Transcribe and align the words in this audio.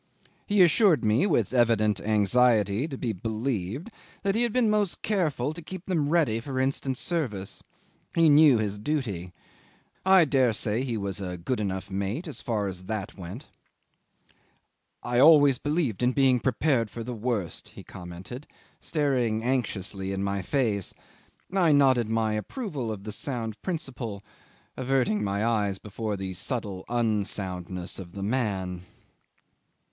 He 0.47 0.63
assured 0.63 1.05
me, 1.05 1.27
with 1.27 1.53
evident 1.53 2.01
anxiety 2.01 2.87
to 2.87 2.97
be 2.97 3.13
believed, 3.13 3.91
that 4.23 4.33
he 4.33 4.41
had 4.41 4.51
been 4.51 4.67
most 4.67 5.03
careful 5.03 5.53
to 5.53 5.61
keep 5.61 5.85
them 5.85 6.09
ready 6.09 6.39
for 6.39 6.59
instant 6.59 6.97
service. 6.97 7.61
He 8.15 8.27
knew 8.27 8.57
his 8.57 8.79
duty. 8.79 9.31
I 10.03 10.25
dare 10.25 10.53
say 10.53 10.81
he 10.83 10.97
was 10.97 11.21
a 11.21 11.37
good 11.37 11.59
enough 11.59 11.91
mate 11.91 12.27
as 12.27 12.41
far 12.41 12.65
as 12.65 12.85
that 12.85 13.15
went. 13.15 13.45
"I 15.03 15.19
always 15.19 15.59
believed 15.59 16.01
in 16.01 16.13
being 16.13 16.39
prepared 16.39 16.89
for 16.89 17.03
the 17.03 17.13
worst," 17.13 17.69
he 17.69 17.83
commented, 17.83 18.47
staring 18.79 19.43
anxiously 19.43 20.11
in 20.11 20.23
my 20.23 20.41
face. 20.41 20.95
I 21.53 21.73
nodded 21.73 22.09
my 22.09 22.33
approval 22.33 22.91
of 22.91 23.03
the 23.03 23.11
sound 23.11 23.61
principle, 23.61 24.23
averting 24.75 25.23
my 25.23 25.45
eyes 25.45 25.77
before 25.77 26.17
the 26.17 26.33
subtle 26.33 26.85
unsoundness 26.89 27.99
of 27.99 28.13
the 28.13 28.23
man. 28.23 28.81